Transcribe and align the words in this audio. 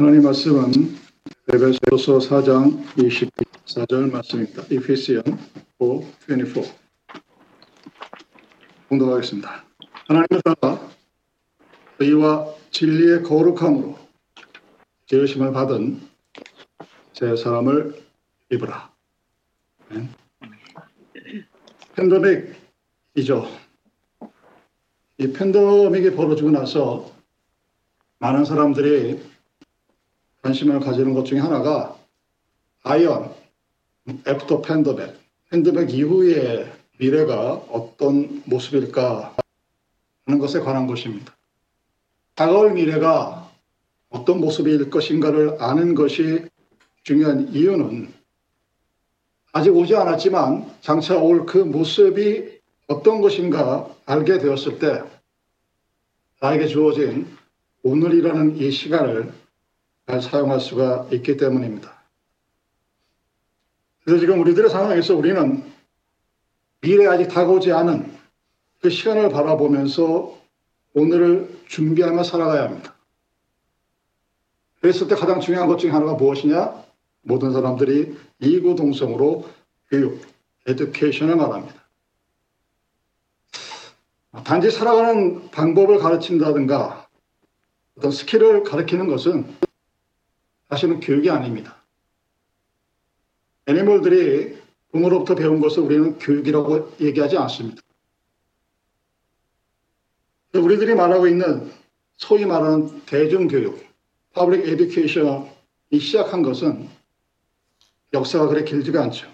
하나님 0.00 0.22
말씀은 0.22 0.72
에베소서 1.52 2.20
4장 2.20 2.86
24절 2.96 4.10
말씀입니다. 4.10 4.62
Ephesians 4.70 5.30
4:24 5.78 6.72
공독하겠습니다. 8.88 9.62
하나님을 10.08 10.40
따라 10.42 10.80
의와 11.98 12.54
진리의 12.70 13.24
거룩함으로 13.24 13.98
지으심을 15.04 15.52
받은 15.52 16.00
제 17.12 17.36
사람을 17.36 18.02
입으라. 18.52 18.90
네. 19.90 20.08
팬데믹이죠. 21.94 23.46
이 25.18 25.30
팬데믹이 25.30 26.12
벌어지고 26.16 26.52
나서 26.52 27.12
많은 28.18 28.46
사람들이 28.46 29.28
관심을 30.42 30.80
가지는 30.80 31.14
것 31.14 31.24
중에 31.24 31.38
하나가 31.38 31.96
아이언, 32.82 33.34
after 34.26 34.62
pandemic, 34.62 35.14
팬데믹 35.50 35.90
이후의 35.92 36.72
미래가 36.98 37.54
어떤 37.70 38.42
모습일까 38.46 39.36
하는 40.26 40.38
것에 40.38 40.60
관한 40.60 40.86
것입니다. 40.86 41.36
다가올 42.34 42.72
미래가 42.72 43.50
어떤 44.08 44.40
모습일 44.40 44.90
것인가를 44.90 45.62
아는 45.62 45.94
것이 45.94 46.46
중요한 47.02 47.48
이유는 47.48 48.12
아직 49.52 49.70
오지 49.74 49.94
않았지만 49.96 50.70
장차 50.80 51.18
올 51.18 51.44
그 51.44 51.58
모습이 51.58 52.60
어떤 52.86 53.20
것인가 53.20 53.88
알게 54.06 54.38
되었을 54.38 54.78
때 54.78 55.02
나에게 56.40 56.66
주어진 56.66 57.26
오늘이라는 57.82 58.56
이 58.56 58.70
시간을 58.70 59.32
잘 60.10 60.20
사용할 60.20 60.58
수가 60.58 61.06
있기 61.12 61.36
때문입니다. 61.36 62.02
그래서 64.02 64.18
지금 64.18 64.40
우리들의 64.40 64.68
상황에서 64.68 65.14
우리는 65.14 65.62
미래 66.80 67.06
아직 67.06 67.28
다가오지 67.28 67.70
않은 67.70 68.18
그 68.80 68.90
시간을 68.90 69.28
바라보면서 69.28 70.36
오늘을 70.94 71.60
준비하며 71.68 72.24
살아가야 72.24 72.64
합니다. 72.64 72.96
그랬을 74.80 75.06
때 75.06 75.14
가장 75.14 75.38
중요한 75.38 75.68
것 75.68 75.76
중에 75.76 75.90
하나가 75.92 76.14
무엇이냐? 76.14 76.82
모든 77.22 77.52
사람들이 77.52 78.18
이구동성으로 78.40 79.48
교육, 79.90 80.22
education을 80.66 81.36
말합니다. 81.36 81.84
단지 84.42 84.72
살아가는 84.72 85.50
방법을 85.50 85.98
가르친다든가 85.98 87.06
어떤 87.96 88.10
skill을 88.10 88.64
가르치는 88.64 89.06
것은 89.06 89.59
사실은 90.70 91.00
교육이 91.00 91.28
아닙니다. 91.28 91.82
animal들이 93.66 94.56
부모로부터 94.92 95.34
배운 95.34 95.60
것을 95.60 95.82
우리는 95.82 96.18
교육이라고 96.18 96.96
얘기하지 97.00 97.36
않습니다. 97.38 97.82
우리들이 100.54 100.94
말하고 100.94 101.26
있는 101.26 101.70
소위 102.16 102.44
말하는 102.44 103.02
대중교육, 103.06 103.84
public 104.34 104.70
education이 104.70 105.98
시작한 106.00 106.42
것은 106.42 106.88
역사가 108.12 108.48
그래 108.48 108.64
길지가 108.64 109.02
않죠. 109.04 109.28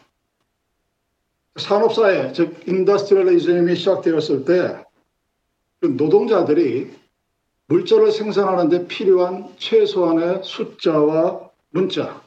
산업사회, 1.56 2.32
즉 2.32 2.68
industrialism이 2.68 3.76
시작되었을 3.76 4.44
때그 4.44 5.96
노동자들이 5.96 7.05
물자를 7.68 8.12
생산하는 8.12 8.68
데 8.68 8.86
필요한 8.86 9.52
최소한의 9.58 10.42
숫자와 10.44 11.50
문자, 11.70 12.22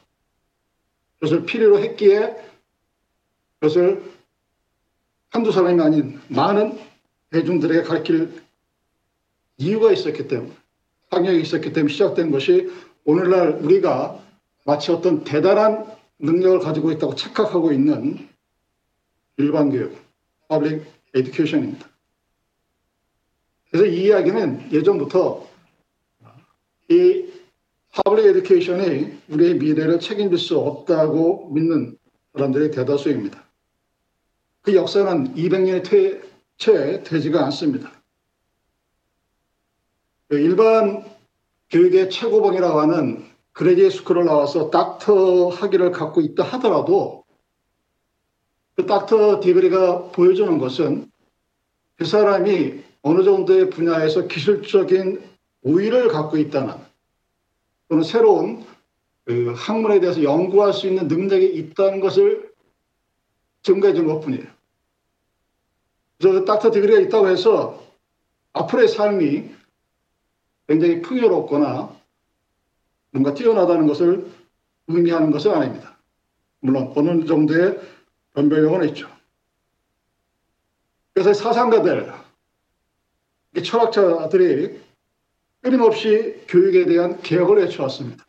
그것을 1.14 1.44
필요로 1.44 1.80
했기에 1.80 2.36
그것을 3.58 4.02
한두 5.30 5.52
사람이 5.52 5.80
아닌 5.80 6.20
많은 6.28 6.78
대중들에게 7.30 7.82
가르칠 7.82 8.42
이유가 9.58 9.92
있었기 9.92 10.28
때문에, 10.28 10.52
학력이 11.10 11.40
있었기 11.40 11.72
때문에 11.72 11.92
시작된 11.92 12.30
것이 12.30 12.70
오늘날 13.04 13.52
우리가 13.62 14.18
마치 14.64 14.92
어떤 14.92 15.24
대단한 15.24 15.86
능력을 16.18 16.60
가지고 16.60 16.90
있다고 16.92 17.14
착각하고 17.14 17.72
있는 17.72 18.28
일반 19.36 19.70
교육, 19.70 19.96
public 20.48 20.84
education입니다. 21.14 21.89
그래서 23.70 23.86
이 23.86 24.04
이야기는 24.04 24.72
예전부터 24.72 25.48
이 26.88 27.30
public 27.92 28.28
education이 28.30 29.20
우리의 29.28 29.54
미래를 29.54 30.00
책임질 30.00 30.38
수 30.38 30.58
없다고 30.58 31.50
믿는 31.52 31.96
사람들이 32.34 32.70
대다수입니다. 32.70 33.44
그 34.62 34.74
역사는 34.74 35.34
200년이 35.34 36.22
채 36.58 37.02
되지가 37.02 37.44
않습니다. 37.46 37.90
그 40.28 40.38
일반 40.38 41.04
교육의 41.70 42.10
최고봉이라고 42.10 42.80
하는 42.80 43.24
그레디에 43.52 43.90
스쿨을 43.90 44.24
나와서 44.24 44.70
닥터 44.70 45.48
학위를 45.48 45.90
갖고 45.92 46.20
있다 46.20 46.44
하더라도 46.44 47.24
그 48.76 48.86
닥터 48.86 49.40
디그리가 49.40 50.10
보여주는 50.10 50.58
것은 50.58 51.10
그 51.96 52.04
사람이 52.04 52.82
어느 53.02 53.22
정도의 53.22 53.70
분야에서 53.70 54.26
기술적인 54.26 55.22
우위를 55.62 56.08
갖고 56.08 56.36
있다는 56.36 56.74
또는 57.88 58.04
새로운 58.04 58.64
그 59.24 59.52
학문에 59.56 60.00
대해서 60.00 60.22
연구할 60.22 60.72
수 60.72 60.86
있는 60.86 61.08
능력이 61.08 61.46
있다는 61.46 62.00
것을 62.00 62.52
증거해 63.62 63.94
준 63.94 64.06
것 64.06 64.20
뿐이에요. 64.20 64.46
그래서 66.18 66.44
닥터 66.44 66.70
디그리가 66.70 67.00
있다고 67.00 67.28
해서 67.28 67.82
앞으로의 68.52 68.88
삶이 68.88 69.50
굉장히 70.66 71.02
풍요롭거나 71.02 71.96
뭔가 73.12 73.34
뛰어나다는 73.34 73.86
것을 73.86 74.30
의미하는 74.86 75.30
것은 75.30 75.52
아닙니다. 75.52 75.98
물론 76.60 76.92
어느 76.96 77.24
정도의 77.24 77.80
변별력은 78.34 78.88
있죠. 78.90 79.08
그래서 81.12 81.32
사상가들, 81.32 82.12
철학자들이 83.62 84.80
끊임없이 85.60 86.44
교육에 86.48 86.86
대한 86.86 87.20
개혁을 87.20 87.58
외쳐왔습니다. 87.58 88.24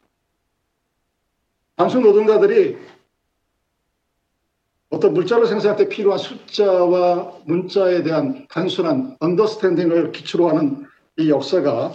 단순 1.75 2.01
노동자들이 2.01 2.77
어떤 4.89 5.13
물자를 5.13 5.47
생산할 5.47 5.77
때 5.77 5.87
필요한 5.87 6.19
숫자와 6.19 7.39
문자에 7.45 8.03
대한 8.03 8.45
단순한 8.49 9.15
언더스탠딩을 9.19 10.11
기초로 10.11 10.49
하는 10.49 10.85
이 11.17 11.29
역사가 11.29 11.93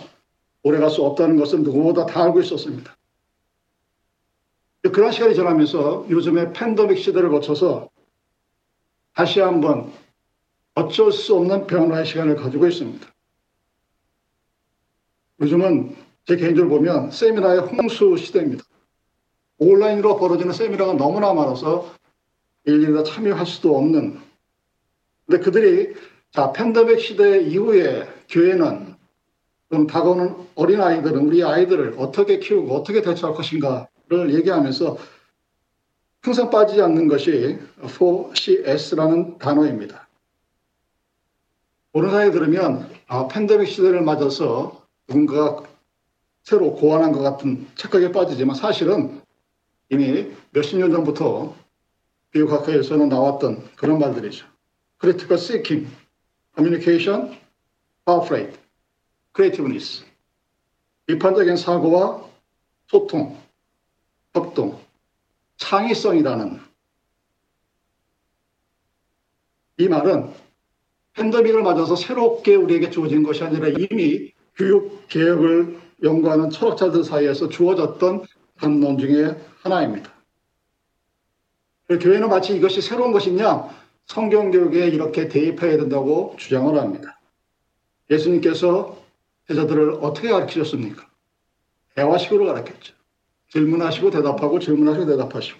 오래갈 0.62 0.90
수 0.90 1.04
없다는 1.04 1.36
것은 1.36 1.62
누구보다 1.62 2.06
다 2.06 2.24
알고 2.24 2.40
있었습니다. 2.40 2.96
그런 4.92 5.12
시간이 5.12 5.34
지나면서 5.34 6.06
요즘에 6.08 6.52
팬데믹 6.52 6.98
시대를 6.98 7.28
거쳐서 7.30 7.90
다시 9.14 9.40
한번 9.40 9.92
어쩔 10.74 11.12
수 11.12 11.36
없는 11.36 11.66
변화의 11.66 12.06
시간을 12.06 12.36
가지고 12.36 12.66
있습니다. 12.66 13.06
요즘은 15.40 15.96
제 16.24 16.36
개인적으로 16.36 16.76
보면 16.76 17.10
세미나의 17.10 17.60
홍수 17.60 18.16
시대입니다. 18.16 18.64
온라인으로 19.58 20.18
벌어지는 20.18 20.52
세미나가 20.52 20.94
너무나 20.94 21.32
많아서 21.32 21.94
일일이 22.64 22.92
다 22.94 23.02
참여할 23.02 23.46
수도 23.46 23.76
없는. 23.76 24.18
근데 25.26 25.42
그들이 25.42 25.94
자 26.32 26.52
팬데믹 26.52 27.00
시대 27.00 27.42
이후에 27.42 28.08
교회는 28.28 28.96
또는 29.68 29.86
다가오는 29.86 30.34
어린 30.54 30.80
아이들은 30.80 31.26
우리 31.26 31.42
아이들을 31.42 31.94
어떻게 31.98 32.38
키우고 32.38 32.74
어떻게 32.74 33.02
대처할 33.02 33.34
것인가를 33.34 34.34
얘기하면서 34.34 34.96
항상 36.22 36.50
빠지지 36.50 36.82
않는 36.82 37.08
것이 37.08 37.58
4CS라는 37.82 39.38
단어입니다. 39.38 40.08
오른 41.92 42.10
사이에 42.10 42.30
들으면 42.30 42.90
아, 43.06 43.28
팬데믹 43.28 43.68
시대를 43.68 44.02
맞아서 44.02 44.85
누군가가 45.08 45.68
새로 46.42 46.74
고안한 46.74 47.12
것 47.12 47.20
같은 47.20 47.66
착각에 47.76 48.12
빠지지만 48.12 48.54
사실은 48.56 49.20
이미 49.88 50.32
몇십 50.50 50.78
년 50.78 50.90
전부터 50.90 51.54
비교학회에서는 52.30 53.08
나왔던 53.08 53.70
그런 53.76 53.98
말들이죠. 53.98 54.46
critical 55.00 55.38
thinking, 55.38 55.88
communication, 56.54 57.38
power 58.04 58.26
play, 58.26 58.52
creativeness, 59.34 60.04
비판적인 61.06 61.56
사고와 61.56 62.24
소통, 62.88 63.38
협동, 64.34 64.80
창의성이라는 65.56 66.60
이 69.78 69.88
말은 69.88 70.32
팬데믹을 71.14 71.62
맞아서 71.62 71.96
새롭게 71.96 72.54
우리에게 72.54 72.90
주어진 72.90 73.22
것이 73.22 73.42
아니라 73.42 73.68
이미 73.68 74.32
교육 74.56 75.06
개혁을 75.08 75.78
연구하는 76.02 76.50
철학자들 76.50 77.04
사이에서 77.04 77.48
주어졌던 77.48 78.24
담론 78.58 78.98
중에 78.98 79.36
하나입니다. 79.62 80.12
교회는 81.88 82.28
마치 82.28 82.56
이것이 82.56 82.80
새로운 82.80 83.12
것이냐 83.12 83.68
성경 84.06 84.50
교육에 84.50 84.88
이렇게 84.88 85.28
대입해야 85.28 85.76
된다고 85.76 86.34
주장을 86.38 86.76
합니다. 86.78 87.20
예수님께서 88.10 88.96
제자들을 89.48 89.98
어떻게 90.00 90.28
가르치셨습니까? 90.30 91.06
대화식으로 91.94 92.46
가르쳤죠. 92.46 92.94
질문하시고 93.50 94.10
대답하고 94.10 94.58
질문하시고 94.58 95.06
대답하시고. 95.06 95.58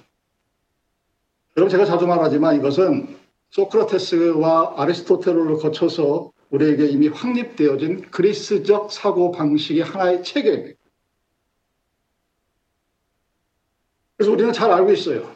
여러분 1.57 1.71
제가 1.71 1.85
자주 1.85 2.07
말하지만 2.07 2.57
이것은 2.57 3.17
소크라테스와 3.51 4.75
아리스토텔을 4.77 5.57
거쳐서 5.59 6.33
우리에게 6.51 6.87
이미 6.87 7.09
확립되어진 7.09 8.11
그리스적 8.11 8.93
사고 8.93 9.33
방식의 9.33 9.83
하나의 9.83 10.23
체계입니다. 10.23 10.79
그래서 14.17 14.33
우리는 14.33 14.53
잘 14.53 14.71
알고 14.71 14.93
있어요. 14.93 15.35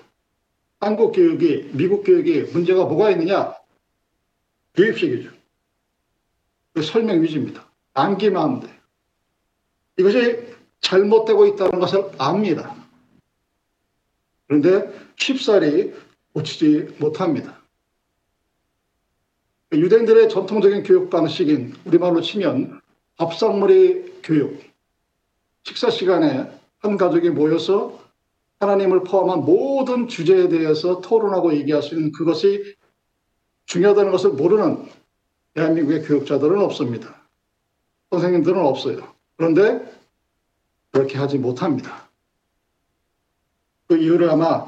한국 0.78 1.12
교육이, 1.12 1.70
미국 1.74 2.04
교육이 2.04 2.52
문제가 2.52 2.84
뭐가 2.84 3.10
있느냐? 3.10 3.54
교육식이죠. 4.74 5.30
그 6.72 6.82
설명 6.82 7.22
위주입니다. 7.22 7.68
암기만 7.92 8.42
하면 8.42 8.60
돼요. 8.60 8.74
이것이 9.98 10.56
잘못되고 10.80 11.46
있다는 11.46 11.78
것을 11.80 12.10
압니다. 12.16 12.74
그런데 14.46 14.90
쉽사리 15.16 15.92
고치지 16.32 16.96
못합니다. 16.98 17.59
유대인들의 19.72 20.28
전통적인 20.28 20.82
교육 20.82 21.10
방식인 21.10 21.74
우리말로 21.84 22.20
치면 22.20 22.80
밥상머리 23.16 24.20
교육, 24.22 24.60
식사 25.62 25.90
시간에 25.90 26.50
한 26.80 26.96
가족이 26.96 27.30
모여서 27.30 28.00
하나님을 28.58 29.04
포함한 29.04 29.44
모든 29.44 30.08
주제에 30.08 30.48
대해서 30.48 31.00
토론하고 31.00 31.54
얘기할 31.54 31.82
수 31.82 31.94
있는 31.94 32.12
그것이 32.12 32.76
중요하다는 33.66 34.10
것을 34.10 34.30
모르는 34.30 34.88
대한민국의 35.54 36.02
교육자들은 36.02 36.60
없습니다. 36.62 37.22
선생님들은 38.10 38.60
없어요. 38.60 39.14
그런데 39.36 39.80
그렇게 40.90 41.16
하지 41.16 41.38
못합니다. 41.38 42.08
그 43.86 43.96
이유를 43.96 44.28
아마 44.30 44.66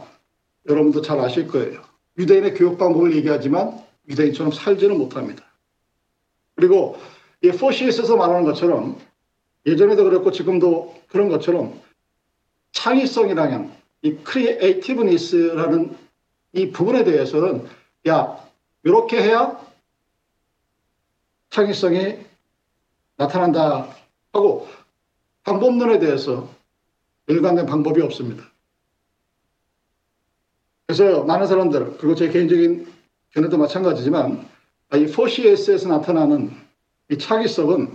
여러분도 0.69 1.02
잘 1.02 1.19
아실 1.19 1.48
거예요. 1.48 1.82
유대인의 2.19 2.55
교육 2.55 2.78
방법을 2.78 3.16
얘기하지만 3.16 3.82
유대인처럼 4.08 4.52
살지는 4.52 4.99
못합니다. 4.99 5.44
그리고 6.54 6.99
이 7.43 7.50
4Cs에서 7.50 8.17
말하는 8.16 8.44
것처럼 8.44 8.99
예전에도 9.66 10.04
그랬고 10.04 10.31
지금도 10.31 11.02
그런 11.08 11.28
것처럼 11.28 11.81
창의성이라는 12.72 13.72
이 14.02 14.14
creativeness라는 14.17 15.96
이 16.54 16.70
부분에 16.70 17.04
대해서는 17.04 17.66
야 18.08 18.38
이렇게 18.82 19.22
해야 19.22 19.58
창의성이 21.50 22.19
나타난다 23.16 23.94
하고 24.32 24.69
방법론에 25.44 25.98
대해서 25.98 26.48
일관된 27.26 27.66
방법이 27.66 28.00
없습니다. 28.02 28.50
그래서 30.87 31.25
많은 31.25 31.46
사람들 31.46 31.98
그리고 31.98 32.14
제 32.14 32.28
개인적인 32.28 32.93
견해도 33.32 33.58
마찬가지지만 33.58 34.46
이 34.94 35.06
4Cs에서 35.06 35.88
나타나는 35.88 36.50
이 37.11 37.19
창의성은 37.19 37.93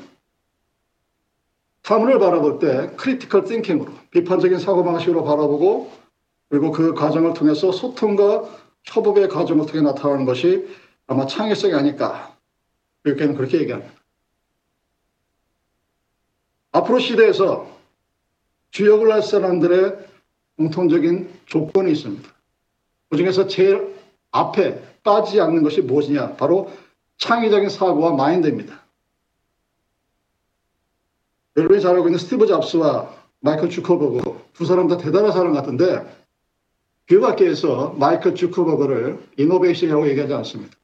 사물을 1.84 2.19
바라볼 2.19 2.60
때 2.60 2.92
critical 2.98 3.45
thinking으로 3.45 3.94
비판적인 4.12 4.60
사고방식으로 4.60 5.24
바라보고 5.24 5.92
그리고 6.50 6.72
그 6.72 6.94
과정을 6.94 7.34
통해서 7.34 7.72
소통과 7.72 8.50
협업의 8.84 9.30
과정을 9.30 9.66
통해 9.68 9.81
나타나는 9.81 10.25
것이 10.25 10.68
아마 11.06 11.25
창의성이 11.25 11.74
아닐까 11.74 12.36
이렇게는 13.04 13.36
그렇게 13.36 13.62
얘기합니다. 13.62 13.94
앞으로 16.72 17.00
시대에서 17.00 17.69
주역을 18.72 19.12
할 19.12 19.22
사람들의 19.22 20.07
공통적인 20.57 21.30
조건이 21.45 21.92
있습니다. 21.92 22.30
그 23.10 23.18
중에서 23.18 23.48
제일 23.48 23.95
앞에 24.31 24.84
빠지지 25.07 25.39
않는 25.39 25.63
것이 25.63 25.81
무엇이냐? 25.81 26.36
바로 26.36 26.69
창의적인 27.18 27.69
사고와 27.69 28.13
마인드입니다. 28.13 28.83
여러분이 31.56 31.81
잘 31.81 31.95
알고 31.95 32.09
있는 32.09 32.19
스티브 32.19 32.45
잡스와 32.45 33.09
마이클 33.39 33.69
주커버그 33.69 34.39
두 34.54 34.65
사람 34.65 34.88
다 34.88 34.98
대단한 34.98 35.31
사람 35.31 35.54
같은데 35.54 36.06
교육학계에서 37.07 37.95
마이클 37.98 38.36
주커버그를 38.36 39.19
이노베이션이라고 39.38 40.09
얘기하지 40.09 40.33
않습니다. 40.33 40.75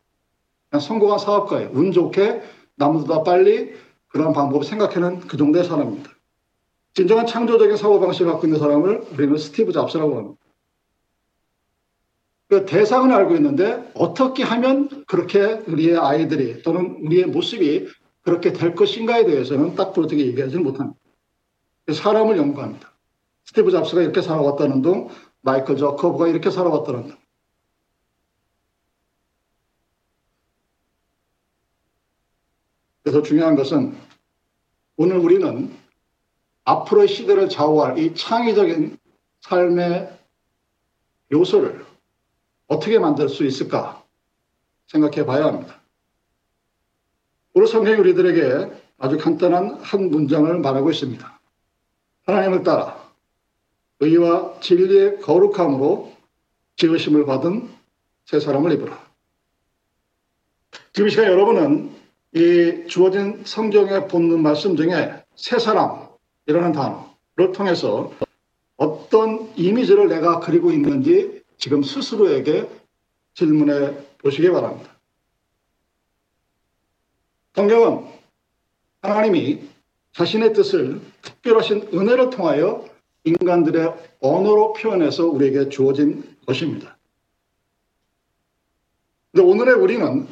그냥 0.70 0.80
성공한 0.80 1.20
사업가예요. 1.20 1.72
운 1.74 1.92
좋게 1.92 2.42
남보다 2.76 3.24
빨리 3.24 3.74
그런 4.08 4.32
방법을 4.32 4.66
생각하는 4.66 5.20
그 5.28 5.36
정도의 5.38 5.66
사람입니다. 5.66 6.10
진정한 6.94 7.26
창조적인 7.26 7.76
사고방식을 7.76 8.32
갖고 8.32 8.48
있는 8.48 8.60
사람을 8.60 9.04
우리는 9.12 9.38
스티브 9.38 9.74
잡스라고 9.74 10.18
합니다. 10.18 10.43
그 12.54 12.68
대상은 12.68 13.12
알고 13.12 13.36
있는데 13.38 13.92
어떻게 13.96 14.44
하면 14.44 15.06
그렇게 15.08 15.40
우리의 15.66 15.98
아이들이 15.98 16.62
또는 16.62 17.00
우리의 17.02 17.26
모습이 17.26 17.88
그렇게 18.22 18.54
될 18.54 18.76
것인가에 18.76 19.26
대해서는 19.26 19.74
딱 19.74 19.92
그렇게 19.92 20.20
얘기하지는 20.20 20.64
못합니다. 20.64 21.00
사람을 21.92 22.38
연구합니다. 22.38 22.94
스티브 23.46 23.72
잡스가 23.72 24.04
이렇게 24.04 24.22
살아왔다는 24.22 24.84
둥, 24.84 25.10
마이클 25.42 25.78
저커브가 25.78 26.28
이렇게 26.28 26.52
살아왔다는 26.52 27.08
둥. 27.08 27.18
그래서 33.02 33.24
중요한 33.24 33.56
것은 33.56 33.98
오늘 34.96 35.18
우리는 35.18 35.76
앞으로의 36.66 37.08
시대를 37.08 37.50
좌우할 37.50 37.98
이 37.98 38.14
창의적인 38.14 39.00
삶의 39.42 40.20
요소를 41.32 41.93
어떻게 42.68 43.00
만들 43.00 43.30
수 43.30 43.46
있을까 43.46 44.04
생각해 44.88 45.26
봐야 45.26 45.46
합니다. 45.46 45.82
오늘 47.54 47.68
성경이 47.68 47.98
우리들에게 47.98 48.72
아주 48.98 49.18
간단한 49.18 49.80
한 49.82 50.10
문장을 50.10 50.60
말하고 50.60 50.92
있습니다. 50.92 51.40
하나님을 52.26 52.64
따라 52.64 53.04
의와 54.00 54.60
진리의 54.60 55.20
거룩함으로 55.20 56.14
지으심을 56.78 57.26
받은 57.26 57.70
새 58.26 58.40
사람을 58.40 58.72
입으라. 58.74 59.00
지금 60.94 61.10
시간 61.10 61.26
여러분은 61.26 61.92
이 62.36 62.88
주어진 62.88 63.44
성경에 63.46 64.08
본는 64.08 64.42
말씀 64.42 64.76
중에 64.76 65.24
새 65.36 65.60
사람이라는 65.60 66.72
단어를 66.74 67.52
통해서 67.54 68.12
어떤 68.78 69.52
이미지를 69.56 70.08
내가 70.08 70.40
그리고 70.40 70.72
있는지 70.72 71.43
지금 71.64 71.82
스스로에게 71.82 72.70
질문해 73.36 74.18
보시기 74.18 74.50
바랍니다. 74.50 74.92
성경은 77.56 78.06
하나님이 79.02 79.62
자신의 80.12 80.52
뜻을 80.56 81.00
특별하신 81.22 81.92
은혜를 81.94 82.32
통하여 82.32 82.86
인간들의 83.24 84.18
언어로 84.20 84.74
표현해서 84.74 85.26
우리에게 85.28 85.70
주어진 85.70 86.36
것입니다. 86.46 86.98
근데 89.32 89.48
오늘의 89.50 89.76
우리는 89.76 90.28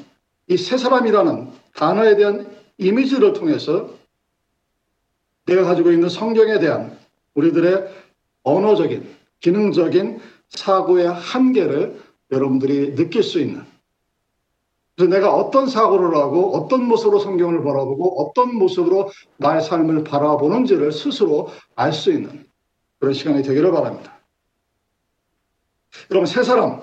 이 0.49 0.57
세 0.57 0.77
사람이라는 0.77 1.49
단어에 1.75 2.17
대한 2.17 2.53
이미지를 2.77 3.31
통해서 3.31 3.95
내가 5.45 5.63
가지고 5.63 5.93
있는 5.93 6.09
성경에 6.09 6.59
대한 6.59 6.99
우리들의 7.35 7.89
언어적인, 8.43 9.15
기능적인 9.39 10.19
사고의 10.51 11.07
한계를 11.07 12.01
여러분들이 12.31 12.95
느낄 12.95 13.23
수 13.23 13.39
있는 13.39 13.65
그래서 14.95 15.15
내가 15.15 15.33
어떤 15.33 15.67
사고를 15.67 16.15
하고 16.15 16.55
어떤 16.55 16.85
모습으로 16.85 17.19
성경을 17.19 17.63
바라보고 17.63 18.21
어떤 18.21 18.55
모습으로 18.55 19.09
나의 19.37 19.61
삶을 19.61 20.03
바라보는지를 20.03 20.91
스스로 20.91 21.49
알 21.75 21.93
수 21.93 22.11
있는 22.11 22.45
그런 22.99 23.13
시간이 23.13 23.41
되기를 23.41 23.71
바랍니다. 23.71 24.19
여러분 26.11 26.25
새 26.25 26.43
사람 26.43 26.81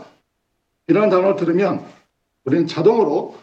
이라는 0.89 1.11
단어를 1.11 1.37
들으면 1.37 1.87
우리는 2.45 2.67
자동으로 2.67 3.37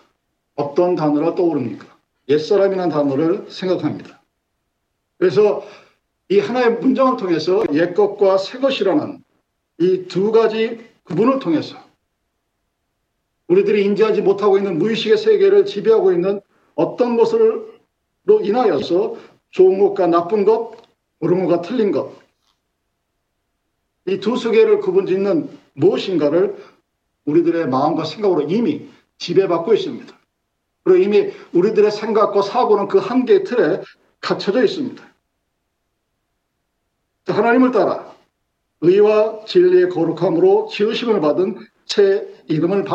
어떤 0.56 0.96
단어가 0.96 1.36
떠오릅니까? 1.36 1.86
옛사람이라는 2.28 2.90
단어를 2.90 3.50
생각합니다. 3.50 4.22
그래서 5.18 5.64
이 6.30 6.40
하나의 6.40 6.80
문장을 6.80 7.18
통해서 7.18 7.64
옛것과 7.72 8.40
새것이라는 8.40 9.24
이 9.80 10.08
두 10.08 10.32
가지 10.32 10.80
구분을 11.04 11.40
통해서 11.40 11.78
우리들이 13.48 13.86
인지하지 13.86 14.22
못하고 14.22 14.58
있는 14.58 14.80
무의식의 14.80 15.18
세계를 15.18 15.66
지배하고 15.66 16.12
있는 16.14 16.42
어떤 16.76 17.16
것으로 17.18 17.74
인하여서 18.28 19.18
좋은 19.52 19.80
것과 19.80 20.08
나쁜 20.08 20.46
것, 20.46 20.74
옳은 21.20 21.46
것과 21.46 21.62
틀린 21.62 21.92
것. 21.92 22.14
이 24.08 24.20
두 24.20 24.38
세계를 24.38 24.80
구분 24.80 25.06
짓는 25.06 25.50
무엇인가를 25.74 26.58
우리들의 27.26 27.68
마음과 27.68 28.06
생각으로 28.06 28.44
이미 28.50 28.90
지배받고 29.18 29.74
있습니다. 29.74 30.20
그리고 30.84 31.04
이미 31.04 31.32
우리들의 31.54 31.92
생각과 31.92 32.42
사고는 32.42 32.88
그 32.88 33.00
한계의 33.00 33.44
틀에 33.44 33.82
갇혀져 34.20 34.64
있습니다. 34.64 35.04
하나님을 37.28 37.72
따라 37.72 38.16
의와 38.82 39.46
진리의 39.46 39.90
거룩함으로 39.90 40.70
지으심을 40.72 41.22
받은 41.22 41.60
새 41.86 42.28
이름을 42.48 42.86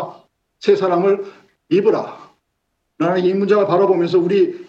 새 0.59 0.75
사람을 0.75 1.25
입으라. 1.69 2.31
나는 2.97 3.25
이 3.25 3.33
문장을 3.33 3.65
바라보면서 3.65 4.19
우리 4.19 4.67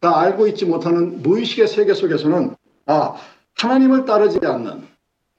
가 0.00 0.20
알고 0.20 0.46
있지 0.48 0.66
못하는 0.66 1.22
무의식의 1.22 1.66
세계 1.66 1.94
속에서는 1.94 2.54
아 2.86 3.14
하나님을 3.56 4.04
따르지 4.04 4.38
않는 4.42 4.86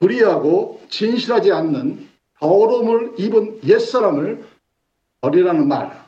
불의하고 0.00 0.82
진실하지 0.88 1.52
않는 1.52 2.08
더러움을 2.40 3.14
입은 3.18 3.60
옛사람을 3.64 4.44
버리라는 5.20 5.68
말 5.68 6.04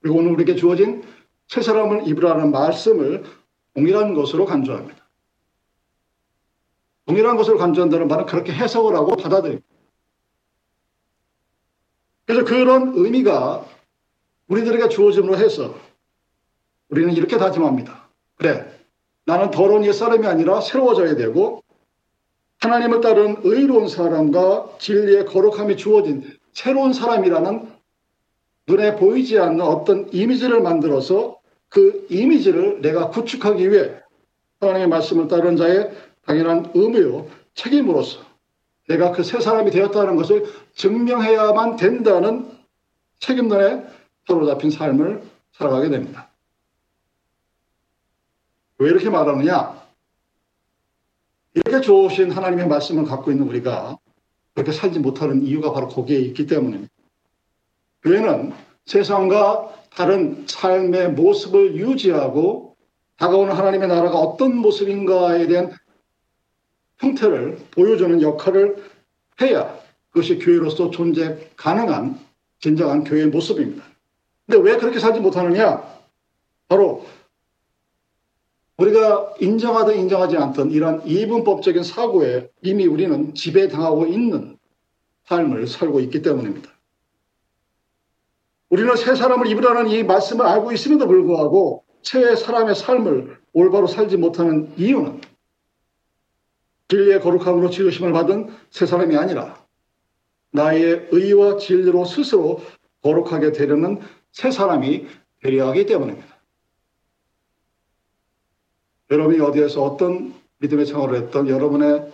그리고 0.00 0.18
오늘 0.18 0.32
우리에게 0.32 0.54
주어진 0.54 1.02
새 1.48 1.60
사람을 1.60 2.08
입으라는 2.08 2.50
말씀을 2.50 3.24
동일한 3.74 4.14
것으로 4.14 4.46
간주합니다. 4.46 5.07
동일한 7.08 7.38
것으로 7.38 7.56
간주한다는 7.56 8.06
말은 8.06 8.26
그렇게 8.26 8.52
해석을 8.52 8.94
하고 8.94 9.16
받아들입니다. 9.16 9.66
그래서 12.26 12.44
그런 12.44 12.92
의미가 12.94 13.64
우리들에게 14.48 14.90
주어짐으로 14.90 15.38
해서 15.38 15.74
우리는 16.90 17.14
이렇게 17.14 17.38
다짐합니다. 17.38 18.08
그래, 18.36 18.70
나는 19.24 19.50
더러운 19.50 19.86
옛사람이 19.86 20.26
아니라 20.26 20.60
새로워져야 20.60 21.16
되고 21.16 21.62
하나님을 22.60 23.00
따르는 23.00 23.36
의로운 23.42 23.88
사람과 23.88 24.76
진리의 24.78 25.24
거룩함이 25.26 25.78
주어진 25.78 26.38
새로운 26.52 26.92
사람이라는 26.92 27.72
눈에 28.66 28.96
보이지 28.96 29.38
않는 29.38 29.62
어떤 29.62 30.12
이미지를 30.12 30.60
만들어서 30.60 31.38
그 31.70 32.06
이미지를 32.10 32.82
내가 32.82 33.08
구축하기 33.08 33.70
위해 33.70 33.94
하나님의 34.60 34.88
말씀을 34.88 35.28
따르는 35.28 35.56
자의 35.56 35.90
당연한 36.28 36.70
의무요 36.74 37.26
책임으로서 37.54 38.20
내가 38.86 39.12
그 39.12 39.22
새 39.22 39.40
사람이 39.40 39.70
되었다는 39.70 40.16
것을 40.16 40.46
증명해야만 40.74 41.76
된다는 41.76 42.50
책임론에 43.20 43.84
사로잡힌 44.26 44.70
삶을 44.70 45.22
살아가게 45.52 45.88
됩니다. 45.88 46.28
왜 48.78 48.90
이렇게 48.90 49.10
말하느냐? 49.10 49.82
이렇게 51.54 51.80
좋으신 51.80 52.30
하나님의 52.30 52.68
말씀을 52.68 53.04
갖고 53.04 53.30
있는 53.30 53.48
우리가 53.48 53.98
그렇게 54.54 54.70
살지 54.70 55.00
못하는 55.00 55.42
이유가 55.42 55.72
바로 55.72 55.88
거기에 55.88 56.18
있기 56.18 56.46
때문입니다. 56.46 56.92
교회는 58.02 58.52
세상과 58.84 59.74
다른 59.90 60.46
삶의 60.46 61.12
모습을 61.12 61.76
유지하고 61.76 62.76
다가오는 63.16 63.52
하나님의 63.52 63.88
나라가 63.88 64.18
어떤 64.18 64.56
모습인가에 64.56 65.46
대한 65.48 65.72
형태를 66.98 67.58
보여주는 67.70 68.20
역할을 68.20 68.76
해야 69.40 69.78
그것이 70.10 70.38
교회로서 70.38 70.90
존재 70.90 71.50
가능한 71.56 72.18
진정한 72.60 73.04
교회의 73.04 73.28
모습입니다. 73.28 73.84
근데 74.46 74.60
왜 74.60 74.76
그렇게 74.78 74.98
살지 74.98 75.20
못하느냐? 75.20 75.82
바로 76.68 77.06
우리가 78.78 79.34
인정하든 79.40 79.98
인정하지 79.98 80.36
않든 80.36 80.70
이런 80.70 81.04
이분법적인 81.04 81.82
사고에 81.82 82.48
이미 82.62 82.86
우리는 82.86 83.34
지배당하고 83.34 84.06
있는 84.06 84.56
삶을 85.26 85.66
살고 85.66 86.00
있기 86.00 86.22
때문입니다. 86.22 86.70
우리는 88.70 88.96
새 88.96 89.14
사람을 89.14 89.46
입으라는 89.48 89.88
이 89.88 90.02
말씀을 90.04 90.46
알고 90.46 90.72
있음에도 90.72 91.06
불구하고 91.06 91.84
새 92.02 92.36
사람의 92.36 92.74
삶을 92.74 93.38
올바로 93.52 93.86
살지 93.86 94.16
못하는 94.16 94.72
이유는 94.76 95.20
진리의 96.88 97.20
거룩함으로 97.20 97.70
지으심을 97.70 98.12
받은 98.12 98.54
새 98.70 98.86
사람이 98.86 99.16
아니라 99.16 99.62
나의 100.50 101.08
의와 101.10 101.58
진리로 101.58 102.04
스스로 102.04 102.62
거룩하게 103.02 103.52
되려는 103.52 104.00
새 104.32 104.50
사람이 104.50 105.06
되려 105.40 105.68
하기 105.68 105.86
때문입니다. 105.86 106.38
여러분이 109.10 109.40
어디에서 109.40 109.82
어떤 109.82 110.34
믿음의 110.58 110.86
생활을 110.86 111.22
했던 111.22 111.48
여러분의 111.48 112.10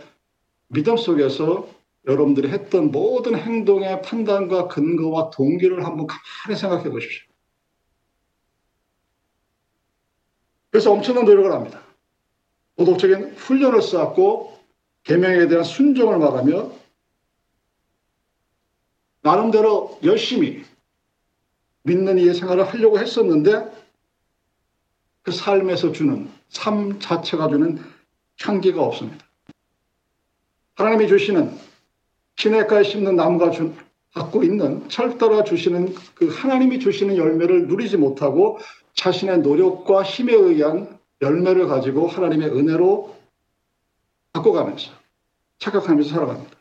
믿음 0.68 0.96
속에서 0.96 1.68
여러분들이 2.06 2.48
했던 2.48 2.90
모든 2.90 3.36
행동의 3.36 4.02
판단과 4.02 4.68
근거와 4.68 5.30
동기를 5.30 5.84
한번 5.84 6.06
가만히 6.06 6.58
생각해 6.60 6.90
보십시오. 6.90 7.26
그래서 10.70 10.92
엄청난 10.92 11.24
노력을 11.24 11.50
합니다. 11.52 11.80
도덕적인 12.76 13.36
훈련을 13.36 13.80
쌓고 13.80 14.53
계명에 15.04 15.48
대한 15.48 15.64
순종을 15.64 16.18
말하며 16.18 16.72
나름대로 19.22 19.98
열심히 20.02 20.64
믿는 21.82 22.18
이의 22.18 22.34
생활을 22.34 22.64
하려고 22.64 22.98
했었는데 22.98 23.72
그 25.22 25.32
삶에서 25.32 25.92
주는 25.92 26.30
삶 26.48 26.98
자체가 26.98 27.48
주는 27.48 27.78
향기가 28.40 28.82
없습니다. 28.82 29.24
하나님이 30.74 31.08
주시는 31.08 31.56
시냇가에 32.36 32.82
심는 32.82 33.16
나무가 33.16 33.50
주, 33.50 33.72
갖고 34.12 34.42
있는 34.42 34.88
철 34.88 35.18
따라 35.18 35.44
주시는 35.44 35.94
그 36.14 36.28
하나님이 36.28 36.78
주시는 36.78 37.16
열매를 37.16 37.66
누리지 37.66 37.96
못하고 37.96 38.58
자신의 38.94 39.40
노력과 39.40 40.02
힘에 40.02 40.32
의한 40.34 40.98
열매를 41.20 41.66
가지고 41.66 42.06
하나님의 42.06 42.48
은혜로 42.48 43.14
바꿔가면서 44.34 44.90
착각하면서 45.58 46.10
살아갑니다. 46.10 46.56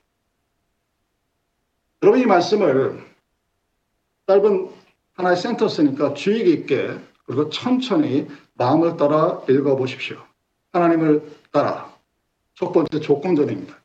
여러분 2.04 2.22
이 2.22 2.26
말씀을 2.26 3.04
짧은 4.28 4.70
하나의 5.14 5.38
센터스니까 5.38 6.14
주의 6.14 6.44
깊게 6.46 7.00
그리고 7.26 7.50
천천히 7.50 8.28
마음을 8.54 8.98
따라 8.98 9.42
읽어보십시오. 9.50 10.18
하나님을 10.72 11.38
따라 11.52 11.94
첫 12.56 12.72
번째 12.72 13.00
조건전입니다. 13.00 13.80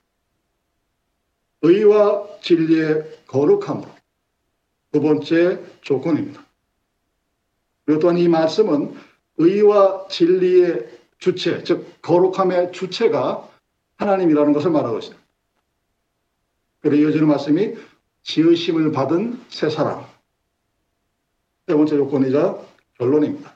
의와 1.62 2.40
진리의 2.40 3.25
거룩함으로 3.26 3.88
두 4.92 5.00
번째 5.00 5.61
조건입니다. 5.80 6.45
그리고 7.85 8.00
또한 8.00 8.18
이 8.18 8.28
말씀은 8.28 8.95
의와 9.38 10.09
진리의 10.09 10.99
주체, 11.18 11.62
즉 11.64 12.00
거룩함의 12.02 12.73
주체가 12.73 13.49
하나님이라는 13.98 14.52
것을 14.52 14.70
말하고 14.70 14.98
있습니다. 14.98 15.22
그리고 16.80 17.02
이어지는 17.02 17.28
말씀이 17.28 17.74
지으심을 18.22 18.92
받은 18.92 19.44
새 19.48 19.68
사람. 19.68 20.04
세 21.66 21.74
번째 21.74 21.96
조건이자 21.96 22.58
결론입니다. 22.98 23.54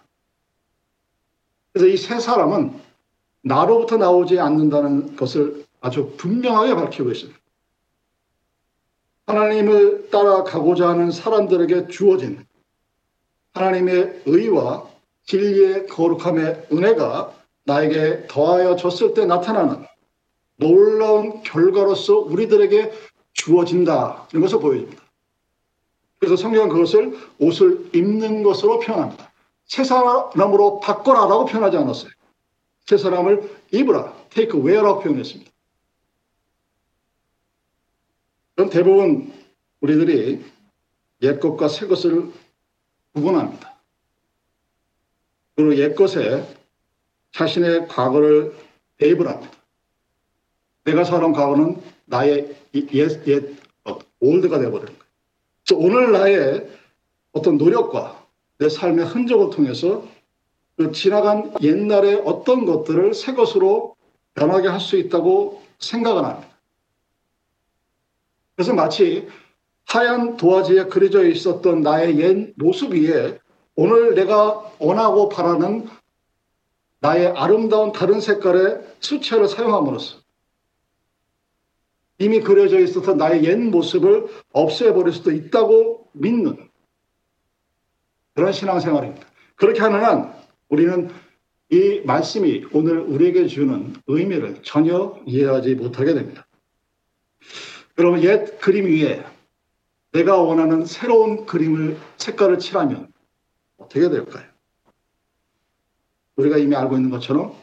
그래서 1.72 1.86
이 1.86 1.96
새 1.96 2.20
사람은 2.20 2.78
나로부터 3.42 3.96
나오지 3.96 4.38
않는다는 4.38 5.16
것을 5.16 5.64
아주 5.80 6.14
분명하게 6.16 6.74
밝히고 6.74 7.10
있습니다. 7.10 7.38
하나님을 9.26 10.10
따라가고자 10.10 10.88
하는 10.88 11.10
사람들에게 11.10 11.88
주어진 11.88 12.44
하나님의 13.54 14.22
의와 14.26 14.86
진리의 15.24 15.86
거룩함의 15.86 16.68
은혜가 16.72 17.32
나에게 17.64 18.26
더하여 18.28 18.76
졌을 18.76 19.14
때 19.14 19.24
나타나는 19.24 19.86
놀라운 20.56 21.42
결과로서 21.42 22.18
우리들에게 22.18 22.92
주어진다. 23.32 24.28
이런 24.30 24.42
것을 24.42 24.60
보여줍니다. 24.60 25.02
그래서 26.18 26.36
성경은 26.36 26.68
그것을 26.68 27.18
옷을 27.38 27.90
입는 27.94 28.42
것으로 28.42 28.78
표현합니다. 28.78 29.32
새 29.66 29.84
사람으로 29.84 30.80
바꿔라라고 30.80 31.46
표현하지 31.46 31.76
않았어요. 31.78 32.10
새 32.86 32.96
사람을 32.96 33.50
입으라, 33.72 34.12
take 34.30 34.60
wear라고 34.60 35.00
표현했습니다. 35.00 35.50
그럼 38.54 38.70
대부분 38.70 39.32
우리들이 39.80 40.44
옛 41.22 41.40
것과 41.40 41.68
새 41.68 41.86
것을 41.86 42.30
구분합니다. 43.14 43.80
그리고 45.56 45.76
옛 45.76 45.94
것에 45.94 46.46
자신의 47.32 47.88
과거를 47.88 48.54
대입을 48.98 49.26
합니다. 49.28 49.61
내가 50.84 51.04
살아온 51.04 51.32
과거는 51.32 51.80
나의 52.06 52.56
옛, 52.74 53.26
옛, 53.28 53.56
올드가 54.20 54.58
되어버리는 54.58 54.86
거예요. 54.86 55.02
그래서 55.64 55.80
오늘 55.80 56.12
나의 56.12 56.68
어떤 57.32 57.56
노력과 57.58 58.24
내 58.58 58.68
삶의 58.68 59.06
흔적을 59.06 59.50
통해서 59.50 60.04
그 60.76 60.92
지나간 60.92 61.54
옛날의 61.60 62.22
어떤 62.24 62.64
것들을 62.66 63.14
새 63.14 63.34
것으로 63.34 63.96
변하게 64.34 64.68
할 64.68 64.80
수 64.80 64.96
있다고 64.96 65.62
생각을 65.78 66.24
합니다. 66.24 66.48
그래서 68.54 68.72
마치 68.72 69.28
하얀 69.84 70.36
도화지에 70.36 70.84
그려져 70.84 71.26
있었던 71.26 71.82
나의 71.82 72.18
옛 72.20 72.52
모습 72.56 72.92
위에 72.92 73.38
오늘 73.74 74.14
내가 74.14 74.72
원하고 74.78 75.28
바라는 75.28 75.88
나의 77.00 77.28
아름다운 77.28 77.92
다른 77.92 78.20
색깔의 78.20 78.96
수채를 79.00 79.48
사용함으로써 79.48 80.21
이미 82.22 82.38
그려져 82.38 82.78
있었던 82.78 83.16
나의 83.16 83.44
옛 83.44 83.56
모습을 83.56 84.28
없애버릴 84.52 85.12
수도 85.12 85.32
있다고 85.32 86.08
믿는 86.12 86.70
그런 88.34 88.52
신앙생활입니다. 88.52 89.26
그렇게 89.56 89.80
하는 89.80 90.04
한 90.04 90.32
우리는 90.68 91.10
이 91.70 92.00
말씀이 92.04 92.66
오늘 92.72 93.00
우리에게 93.00 93.48
주는 93.48 93.94
의미를 94.06 94.62
전혀 94.62 95.20
이해하지 95.26 95.74
못하게 95.74 96.14
됩니다. 96.14 96.46
여러분, 97.98 98.22
옛 98.22 98.56
그림 98.60 98.86
위에 98.86 99.24
내가 100.12 100.36
원하는 100.36 100.84
새로운 100.84 101.44
그림을 101.44 101.98
색깔을 102.18 102.60
칠하면 102.60 103.12
어떻게 103.78 104.08
될까요? 104.08 104.46
우리가 106.36 106.58
이미 106.58 106.76
알고 106.76 106.94
있는 106.96 107.10
것처럼 107.10 107.56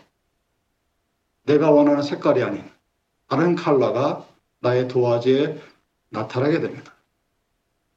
내가 1.45 1.71
원하는 1.71 2.03
색깔이 2.03 2.43
아닌 2.43 2.63
다른 3.27 3.55
컬러가 3.55 4.27
나의 4.59 4.87
도화지에 4.87 5.59
나타나게 6.09 6.59
됩니다. 6.59 6.95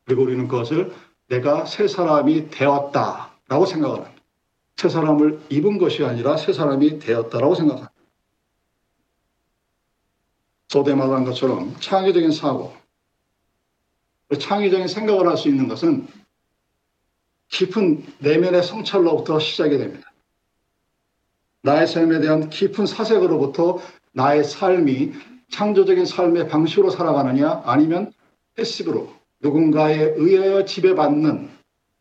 그리고 0.05 0.23
우리는 0.23 0.49
그것을 0.49 0.93
내가 1.29 1.65
새 1.65 1.89
사람이 1.89 2.51
되었다라고 2.51 3.67
생각을 3.67 4.05
합니다. 4.05 4.23
새 4.77 4.89
사람을 4.89 5.41
입은 5.51 5.79
것이 5.79 6.05
아니라 6.05 6.37
새 6.37 6.53
사람이 6.53 6.99
되었다라고 6.99 7.55
생각합니다. 7.55 7.93
소대 10.69 10.95
말한 10.95 11.25
것처럼 11.25 11.77
창의적인 11.81 12.33
사고, 12.33 12.75
그 14.29 14.39
창의적인 14.39 14.89
생각을 14.89 15.29
할 15.29 15.37
수 15.37 15.49
있는 15.49 15.69
것은 15.69 16.09
깊은 17.49 18.07
내면의 18.21 18.63
성찰로부터 18.63 19.39
시작이 19.39 19.77
됩니다. 19.77 20.11
나의 21.61 21.87
삶에 21.87 22.21
대한 22.21 22.49
깊은 22.49 22.87
사색으로부터 22.87 23.79
나의 24.13 24.45
삶이 24.45 25.13
창조적인 25.53 26.07
삶의 26.07 26.49
방식으로 26.49 26.91
살아가느냐 26.91 27.63
아니면 27.65 28.13
패시브로 28.55 29.13
누군가에 29.41 30.15
의하여 30.17 30.65
지배받는 30.65 31.51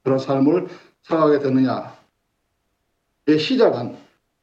그런 0.03 0.19
삶을 0.19 0.67
살아가게 1.03 1.39
되느냐의 1.39 1.91
시작은 3.37 3.97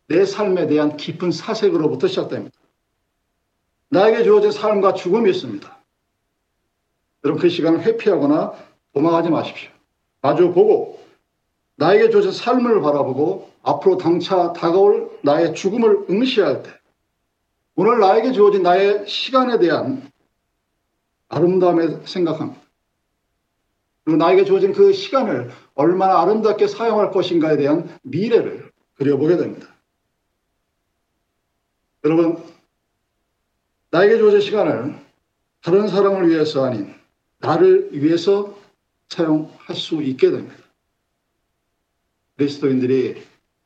내 0.08 0.24
삶에 0.24 0.66
대한 0.66 0.96
깊은 0.96 1.32
사색으로부터 1.32 2.06
시작됩니다. 2.06 2.56
나에게 3.90 4.24
주어진 4.24 4.50
삶과 4.50 4.94
죽음이 4.94 5.30
있습니다. 5.30 5.78
여러분 7.24 7.40
그 7.40 7.48
시간을 7.48 7.82
회피하거나 7.82 8.52
도망하지 8.92 9.30
마십시오. 9.30 9.70
마주 10.20 10.52
보고 10.52 11.00
나에게 11.76 12.10
주어진 12.10 12.32
삶을 12.32 12.80
바라보고 12.80 13.50
앞으로 13.62 13.96
당차 13.96 14.52
다가올 14.52 15.18
나의 15.22 15.54
죽음을 15.54 16.06
응시할 16.10 16.62
때 16.62 16.77
오늘 17.80 18.00
나에게 18.00 18.32
주어진 18.32 18.64
나의 18.64 19.06
시간에 19.06 19.56
대한 19.60 20.10
아름다움에 21.28 22.04
생각합니다. 22.06 22.60
그리고 24.02 24.18
나에게 24.18 24.44
주어진 24.44 24.72
그 24.72 24.92
시간을 24.92 25.52
얼마나 25.76 26.20
아름답게 26.22 26.66
사용할 26.66 27.12
것인가에 27.12 27.56
대한 27.56 27.96
미래를 28.02 28.72
그려보게 28.94 29.36
됩니다. 29.36 29.72
여러분, 32.02 32.42
나에게 33.92 34.18
주어진 34.18 34.40
시간을 34.40 34.98
다른 35.62 35.86
사람을 35.86 36.28
위해서 36.28 36.64
아닌 36.64 36.92
나를 37.38 37.90
위해서 37.92 38.58
사용할 39.08 39.76
수 39.76 40.02
있게 40.02 40.32
됩니다. 40.32 40.56
그리스도인들이 42.38 43.22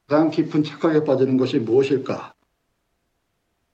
가장 0.07 0.29
깊은 0.31 0.65
착각에 0.65 1.05
빠지는 1.05 1.39
것이 1.39 1.59
무엇일까? 1.61 2.32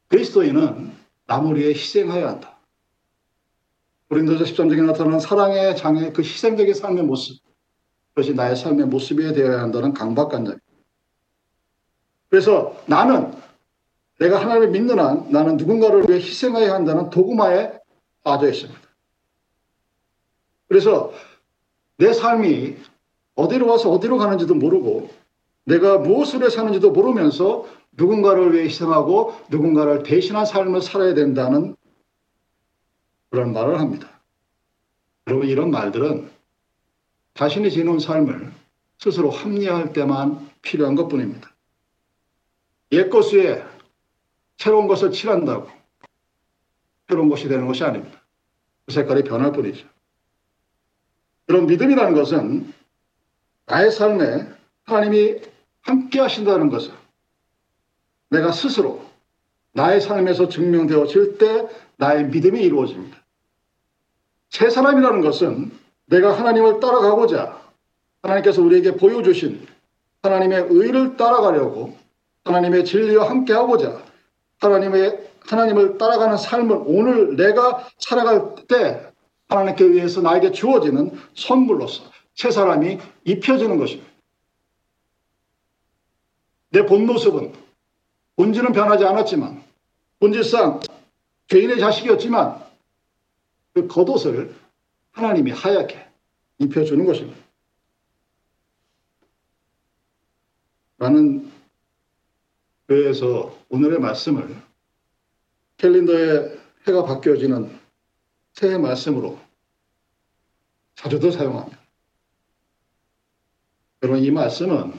그리스도인은 0.09 0.92
남을 1.27 1.57
위해 1.57 1.71
희생해야 1.71 2.29
한다. 2.29 2.59
고린도서 4.09 4.44
13장에 4.44 4.85
나타나는 4.87 5.21
사랑의 5.21 5.77
장의 5.77 6.12
그 6.14 6.23
희생적인 6.23 6.73
삶의 6.73 7.05
모습, 7.05 7.42
그것이 8.14 8.35
나의 8.35 8.57
삶의 8.57 8.87
모습이 8.87 9.33
되어야 9.35 9.61
한다는 9.61 9.92
강박관념입니다. 9.92 10.64
그래서 12.31 12.77
나는 12.87 13.33
내가 14.18 14.40
하나님을 14.40 14.71
믿는 14.71 14.99
한 14.99 15.31
나는 15.31 15.57
누군가를 15.57 16.09
위해 16.09 16.18
희생해야 16.18 16.75
한다는 16.75 17.11
도구마에 17.11 17.79
빠져 18.25 18.49
있습니다. 18.49 18.81
그래서 20.68 21.12
내 21.97 22.12
삶이 22.12 22.77
어디로 23.35 23.68
와서 23.68 23.90
어디로 23.90 24.18
가는지도 24.18 24.55
모르고 24.55 25.11
내가 25.64 25.99
무엇을 25.99 26.42
해 26.44 26.51
사는지도 26.51 26.90
모르면서 26.90 27.66
누군가를 27.98 28.54
위해 28.54 28.64
희생하고 28.64 29.34
누군가를 29.50 30.04
대신한 30.04 30.46
삶을 30.46 30.80
살아야 30.80 31.14
된다는 31.14 31.76
그런 33.28 33.52
말을 33.52 33.80
합니다. 33.80 34.08
여러분 35.26 35.48
이런 35.48 35.70
말들은 35.70 36.30
자신이 37.34 37.70
지는 37.70 37.98
삶을 37.98 38.52
스스로 38.98 39.30
합리화할 39.30 39.92
때만 39.92 40.48
필요한 40.62 40.94
것뿐입니다. 40.94 41.52
옛것 42.92 43.34
위에 43.34 43.64
새로운 44.56 44.87
것을 44.87 45.11
칠한다고 45.11 45.68
새로운 47.08 47.28
것이 47.28 47.48
되는 47.48 47.66
것이 47.66 47.84
아닙니다. 47.84 48.22
그 48.87 48.92
색깔이 48.92 49.24
변할 49.24 49.52
뿐이죠. 49.52 49.87
그런 51.46 51.66
믿음이라는 51.66 52.14
것은 52.14 52.72
나의 53.66 53.90
삶에 53.90 54.48
하나님이 54.84 55.40
함께 55.82 56.20
하신다는 56.20 56.70
것을 56.70 56.92
내가 58.30 58.52
스스로 58.52 59.02
나의 59.72 60.00
삶에서 60.00 60.48
증명되어질 60.48 61.38
때 61.38 61.68
나의 61.96 62.26
믿음이 62.26 62.60
이루어집니다. 62.60 63.16
새 64.50 64.70
사람이라는 64.70 65.20
것은 65.20 65.72
내가 66.06 66.36
하나님을 66.38 66.80
따라가고자 66.80 67.60
하나님께서 68.22 68.62
우리에게 68.62 68.96
보여주신 68.96 69.66
하나님의 70.22 70.66
의를 70.70 71.16
따라가려고 71.16 71.96
하나님의 72.44 72.84
진리와 72.84 73.28
함께 73.28 73.52
하고자 73.52 74.02
하나님의 74.60 75.28
하나님을 75.46 75.98
따라가는 75.98 76.36
삶을 76.36 76.82
오늘 76.86 77.36
내가 77.36 77.86
살아갈 77.98 78.54
때 78.68 79.06
하나님께 79.48 79.84
의해서 79.84 80.20
나에게 80.20 80.52
주어지는 80.52 81.12
선물로서 81.34 82.02
새 82.34 82.50
사람이 82.50 82.98
입혀지는 83.24 83.78
것입니다. 83.78 84.08
내 86.70 86.84
본 86.84 87.06
모습은 87.06 87.52
본질은 88.38 88.72
변하지 88.72 89.05
않았지만 89.05 89.64
본질상 90.20 90.81
죄인의 91.48 91.81
자식이었지만 91.81 92.64
그 93.74 93.88
겉옷을 93.88 94.55
하나님이 95.11 95.51
하얗게 95.51 96.07
입혀주는 96.59 97.05
것입니다. 97.05 97.37
라는 100.98 101.51
교회에서 102.88 103.59
오늘의 103.70 103.98
말씀을 103.98 104.57
캘린더에 105.79 106.59
해가 106.87 107.05
바뀌어지는 107.05 107.77
새해 108.53 108.79
말씀으로 108.79 109.38
자주도 110.94 111.33
사용합니다. 111.33 111.77
여러분 114.03 114.22
이 114.22 114.31
말씀은 114.31 114.92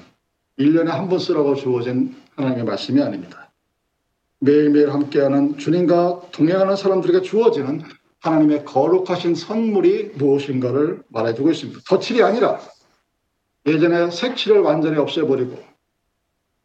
1년에 0.58 0.88
한 0.88 1.08
번 1.08 1.20
쓰라고 1.20 1.56
주어진 1.56 2.22
하나님의 2.40 2.64
말씀이 2.64 3.02
아닙니다. 3.02 3.52
매일매일 4.40 4.94
함께하는 4.94 5.58
주님과 5.58 6.30
동행하는 6.32 6.78
사람들에게 6.78 7.22
주어지는 7.22 7.84
하나님의 8.22 8.64
거룩하신 8.66 9.36
선물이 9.36 10.14
무엇인가를 10.16 11.04
말해주고 11.10 11.52
있습니다. 11.52 11.82
덧칠이 11.88 12.24
아니라 12.24 12.60
예전에 13.66 14.10
색칠을 14.10 14.62
완전히 14.62 14.98
없애버리고 14.98 15.62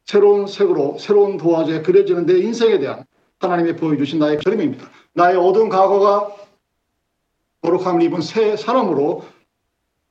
새로운 0.05 0.47
색으로 0.47 0.99
새로운 0.99 1.37
도화지에 1.37 1.83
그려지는 1.83 2.27
내 2.27 2.39
인생에 2.39 2.79
대한 2.79 3.05
하나님이 3.41 3.77
보여주신 3.77 4.21
나의 4.21 4.39
그림입니다. 4.39 4.89
나의 5.15 5.37
어두운 5.37 5.69
과거가 5.69 6.37
거룩함을 7.63 8.03
입은 8.03 8.21
새 8.21 8.57
사람으로 8.57 9.25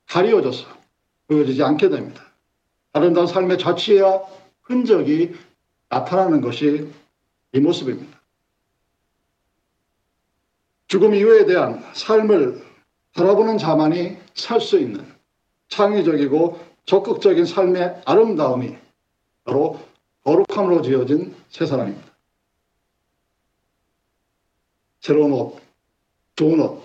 가리워져서 0.08 0.66
보여지지 1.28 1.62
않게 1.62 1.88
됩니다. 1.88 2.22
아름다운 2.92 3.26
삶의 3.26 3.58
자취와 3.58 4.22
흔적이 4.62 5.34
나타나는 5.88 6.40
것이 6.40 6.90
이 7.52 7.60
모습입니다. 7.60 8.20
죽음 10.88 11.14
이후에 11.14 11.46
대한 11.46 11.84
삶을 11.94 12.64
바라보는 13.14 13.58
자만이 13.58 14.18
살 14.34 14.60
수 14.60 14.78
있는 14.78 15.06
창의적이고 15.68 16.60
적극적인 16.86 17.46
삶의 17.46 18.02
아름다움이 18.04 18.76
바로 19.44 19.80
거룩함으로 20.24 20.82
지어진 20.82 21.34
새 21.48 21.66
사람입니다. 21.66 22.06
새로운 25.00 25.32
옷, 25.32 25.60
좋은 26.36 26.60
옷, 26.60 26.84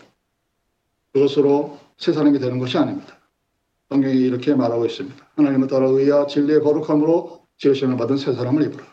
그것으로 1.14 1.80
새 1.98 2.14
사람이 2.14 2.40
되는 2.40 2.60
것이 2.60 2.78
아닙니다. 2.78 3.18
성경이 3.90 4.16
이렇게 4.16 4.54
말하고 4.54 4.86
있습니다. 4.86 5.26
하나님을 5.36 5.68
따라 5.68 5.88
의와 5.88 6.28
진리의 6.28 6.62
거룩함으로 6.62 7.46
지으심을 7.60 7.98
받은 7.98 8.18
새 8.18 8.34
사람을 8.34 8.64
입으라. 8.64 8.86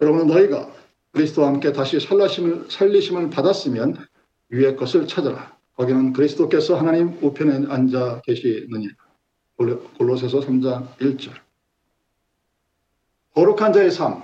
여러분은 0.00 0.26
너희가 0.28 0.72
그리스도와 1.12 1.48
함께 1.48 1.72
다시 1.72 2.00
살라심을, 2.00 2.70
살리심을 2.70 3.30
받았으면 3.30 4.06
위의 4.48 4.76
것을 4.76 5.06
찾아라. 5.06 5.56
거기는 5.76 6.12
그리스도께서 6.12 6.76
하나님 6.76 7.18
우편에 7.22 7.66
앉아 7.68 8.22
계시느니라. 8.24 8.94
골로새서 9.56 10.40
3장 10.40 10.96
1절. 10.98 11.32
거룩한 13.34 13.72
자의 13.72 13.90
삶. 13.90 14.22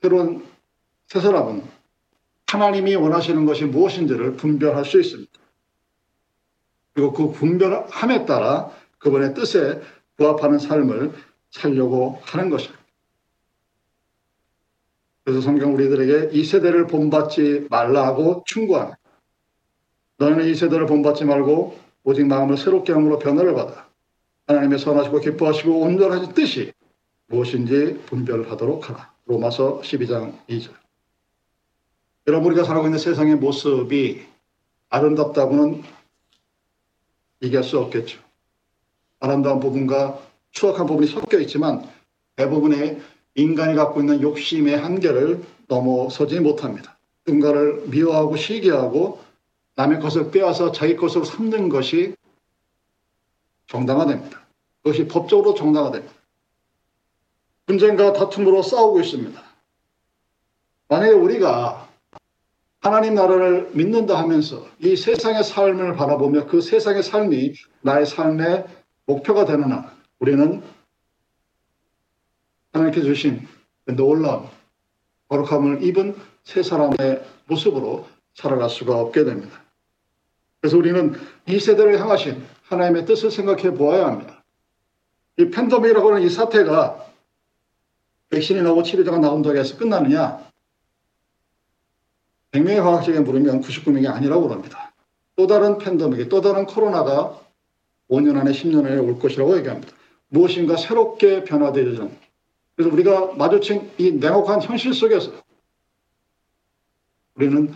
새로운 0.00 0.46
새 1.06 1.20
사람은 1.20 1.64
하나님이 2.46 2.94
원하시는 2.94 3.44
것이 3.46 3.64
무엇인지를 3.64 4.36
분별할 4.36 4.84
수 4.84 5.00
있습니다. 5.00 5.32
그리고 6.94 7.12
그 7.12 7.32
분별함에 7.32 8.26
따라 8.26 8.70
그분의 8.98 9.34
뜻에 9.34 9.80
부합하는 10.16 10.58
삶을 10.58 11.12
살려고 11.50 12.18
하는 12.22 12.50
것입니다. 12.50 12.78
그래서 15.24 15.40
성경 15.42 15.74
우리들에게 15.74 16.30
이 16.32 16.44
세대를 16.44 16.86
본받지 16.86 17.66
말라고 17.70 18.44
충고합니다. 18.46 18.98
너는 20.16 20.46
이 20.46 20.54
세대를 20.54 20.86
본받지 20.86 21.24
말고 21.24 21.78
오직 22.04 22.26
마음을 22.26 22.56
새롭게 22.56 22.92
함으로 22.92 23.18
변화를 23.18 23.54
받아 23.54 23.88
하나님의 24.46 24.78
선하시고 24.78 25.20
기뻐하시고 25.20 25.80
온전하신 25.80 26.32
뜻이 26.32 26.72
무엇인지 27.26 28.04
분별하도록 28.06 28.88
하라. 28.88 29.12
로마서 29.26 29.82
12장 29.82 30.34
2절. 30.48 30.72
여러분 32.26 32.48
우리가 32.48 32.64
살아가고 32.64 32.86
있는 32.88 32.98
세상의 32.98 33.36
모습이 33.36 34.26
아름답다고는 34.88 35.82
얘기할 37.42 37.62
수 37.62 37.78
없겠죠. 37.78 38.18
아름다운 39.20 39.60
부분과 39.60 40.20
추악한 40.58 40.86
부분이 40.86 41.06
섞여 41.06 41.38
있지만 41.38 41.88
대부분의 42.34 43.00
인간이 43.36 43.76
갖고 43.76 44.00
있는 44.00 44.20
욕심의 44.20 44.76
한계를 44.76 45.44
넘어서지 45.68 46.40
못합니다. 46.40 46.98
누군가를 47.24 47.84
미워하고 47.86 48.36
시기하고 48.36 49.20
남의 49.76 50.00
것을 50.00 50.32
빼앗아 50.32 50.72
자기 50.72 50.96
것으로 50.96 51.24
삼는 51.24 51.68
것이 51.68 52.16
정당화됩니다. 53.68 54.40
그것이 54.82 55.06
법적으로 55.06 55.54
정당화됩니다. 55.54 56.12
분쟁과 57.66 58.14
다툼으로 58.14 58.62
싸우고 58.62 59.00
있습니다. 59.02 59.40
만약에 60.88 61.12
우리가 61.12 61.88
하나님 62.80 63.14
나라를 63.14 63.70
믿는다 63.74 64.18
하면서 64.18 64.66
이 64.80 64.96
세상의 64.96 65.44
삶을 65.44 65.94
바라보며 65.94 66.46
그 66.46 66.60
세상의 66.60 67.04
삶이 67.04 67.52
나의 67.82 68.06
삶의 68.06 68.64
목표가 69.06 69.44
되는 69.44 69.70
한 69.70 69.97
우리는 70.20 70.62
하나님께 72.72 73.02
주신 73.02 73.46
그 73.84 73.96
놀라운 73.96 74.46
거룩함을 75.28 75.82
입은 75.82 76.16
새 76.44 76.62
사람의 76.62 77.24
모습으로 77.46 78.06
살아갈 78.34 78.70
수가 78.70 78.98
없게 78.98 79.24
됩니다. 79.24 79.62
그래서 80.60 80.76
우리는 80.76 81.14
이 81.46 81.58
세대를 81.58 82.00
향하신 82.00 82.44
하나님의 82.64 83.06
뜻을 83.06 83.30
생각해 83.30 83.74
보아야 83.74 84.06
합니다. 84.06 84.42
이 85.38 85.50
팬데믹이라고 85.50 86.08
하는 86.08 86.22
이 86.22 86.30
사태가 86.30 87.06
백신이 88.30 88.62
나오고 88.62 88.82
치료제가 88.82 89.18
나온다고 89.18 89.56
해서 89.56 89.76
끝나느냐? 89.78 90.46
100명의 92.50 92.82
과학적인 92.82 93.24
물으면 93.24 93.60
99명이 93.60 94.08
아니라고 94.10 94.48
그럽니다. 94.48 94.92
또 95.36 95.46
다른 95.46 95.78
팬데믹이, 95.78 96.28
또 96.28 96.40
다른 96.40 96.66
코로나가 96.66 97.40
5년 98.10 98.36
안에 98.36 98.50
10년 98.52 98.86
안에 98.86 98.96
올 98.96 99.18
것이라고 99.18 99.56
얘기합니다. 99.58 99.97
무엇인가 100.28 100.76
새롭게 100.76 101.44
변화되는. 101.44 102.16
그래서 102.76 102.92
우리가 102.92 103.34
마주친 103.34 103.90
이 103.98 104.12
냉혹한 104.12 104.62
현실 104.62 104.94
속에서 104.94 105.32
우리는 107.34 107.74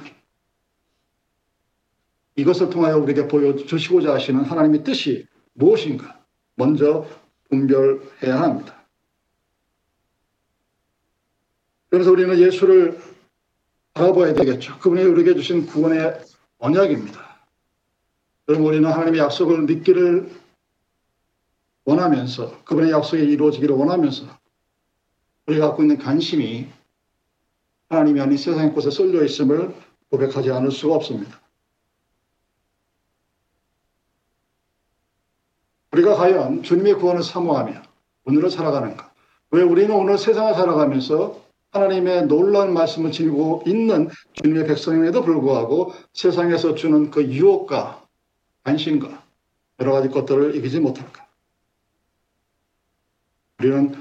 이것을 2.37 2.71
통하여 2.71 2.99
우리에게 2.99 3.29
보여주시고자 3.29 4.15
하시는 4.15 4.43
하나님의 4.43 4.85
뜻이 4.85 5.27
무엇인가 5.55 6.21
먼저 6.55 7.07
분별해야 7.49 8.41
합니다. 8.41 8.83
그래서 11.91 12.11
우리는 12.11 12.39
예수를 12.39 12.99
바라봐야 13.93 14.33
되겠죠. 14.35 14.79
그분이 14.79 15.03
우리에게 15.03 15.35
주신 15.35 15.67
구원의 15.67 16.21
언약입니다. 16.59 17.33
그럼 18.47 18.65
우리는 18.65 18.91
하나님의 18.91 19.21
약속을 19.21 19.63
믿기를 19.63 20.31
원하면서 21.85 22.65
그분의 22.65 22.93
약속이 22.93 23.23
이루어지기를 23.23 23.75
원하면서 23.75 24.27
우리가 25.47 25.69
갖고 25.69 25.83
있는 25.83 25.99
관심이 25.99 26.69
하나님이 27.89 28.21
아닌 28.21 28.37
세상의 28.37 28.73
곳에 28.73 28.91
쏠려 28.91 29.25
있음을 29.25 29.75
고백하지 30.11 30.51
않을 30.51 30.71
수가 30.71 30.95
없습니다. 30.95 31.41
우리가 35.93 36.15
과연 36.15 36.63
주님의 36.63 36.95
구원을 36.95 37.23
사모하며 37.23 37.83
오늘을 38.25 38.51
살아가는가? 38.51 39.13
왜 39.51 39.63
우리는 39.63 39.95
오늘 39.95 40.17
세상을 40.17 40.55
살아가면서 40.55 41.43
하나님의 41.73 42.27
놀라운 42.27 42.73
말씀을 42.73 43.13
지니고 43.13 43.63
있는 43.67 44.09
주님의 44.35 44.67
백성임에도 44.67 45.23
불구하고 45.23 45.93
세상에서 46.13 46.75
주는 46.75 47.11
그 47.11 47.25
유혹과 47.27 48.07
관심과 48.65 49.23
여러 49.81 49.93
가지 49.93 50.09
것들을 50.09 50.55
이기지 50.57 50.81
못할까? 50.81 51.27
우리는 53.63 53.95